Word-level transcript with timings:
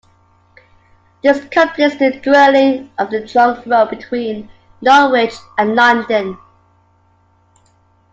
This 1.21 1.45
completes 1.49 1.97
the 1.97 2.19
dualling 2.23 2.89
of 2.97 3.11
the 3.11 3.27
trunk 3.27 3.63
road 3.67 3.91
between 3.91 4.49
Norwich 4.81 5.35
and 5.59 5.75
London. 5.75 6.39